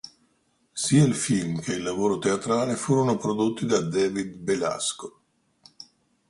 [0.73, 5.21] Sia il film che il lavoro teatrale furono prodotti da David Belasco.